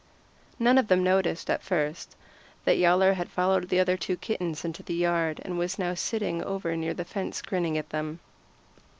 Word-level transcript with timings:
None 0.57 0.79
of 0.79 0.87
them 0.87 1.03
noticed, 1.03 1.47
at 1.47 1.61
first, 1.61 2.15
that 2.65 2.79
Yowler 2.79 3.13
had 3.13 3.29
followed 3.29 3.69
the 3.69 3.79
other 3.79 3.97
two 3.97 4.17
kittens 4.17 4.65
into 4.65 4.81
the 4.81 4.95
yard, 4.95 5.39
and 5.45 5.59
was 5.59 5.77
now 5.77 5.93
sitting 5.93 6.43
over 6.43 6.75
near 6.75 6.95
the 6.95 7.05
fence 7.05 7.39
grinning 7.43 7.77
at 7.77 7.91
them. 7.91 8.19